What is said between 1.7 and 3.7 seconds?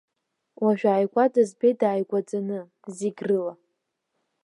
дааигәаӡаны, зегь рыла.